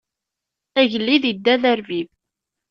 Agellid 0.79 1.23
idda 1.31 1.55
d 1.61 1.63
arbib. 1.71 2.09